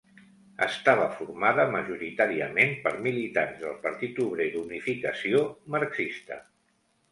[0.67, 5.45] Estava formada majoritàriament per militants del Partit Obrer d'Unificació
[5.77, 6.43] Marxista.